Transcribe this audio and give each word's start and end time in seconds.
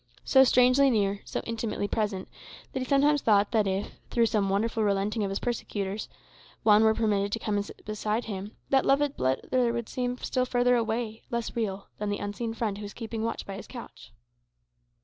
So 0.25 0.43
strangely 0.43 0.89
near, 0.89 1.21
so 1.25 1.41
intimately 1.45 1.87
present, 1.87 2.27
that 2.73 2.79
he 2.79 2.85
sometimes 2.85 3.21
thought 3.21 3.51
that 3.51 3.67
if, 3.67 3.91
through 4.09 4.25
some 4.25 4.49
wonderful 4.49 4.81
relenting 4.83 5.23
of 5.23 5.29
his 5.29 5.37
persecutors, 5.37 6.09
Juan 6.63 6.83
were 6.83 6.95
permitted 6.95 7.31
to 7.33 7.37
come 7.37 7.53
and 7.57 7.63
stand 7.65 7.85
beside 7.85 8.25
him, 8.25 8.55
that 8.71 8.83
loved 8.83 9.15
brother 9.15 9.71
would 9.71 9.87
still 9.87 10.17
seem 10.17 10.45
further 10.47 10.75
away, 10.75 11.21
less 11.29 11.55
real, 11.55 11.85
than 11.99 12.09
the 12.09 12.17
unseen 12.17 12.55
Friend 12.55 12.79
who 12.79 12.81
was 12.83 12.95
keeping 12.95 13.21
watch 13.23 13.45
by 13.45 13.53
his 13.53 13.67
couch. 13.67 14.11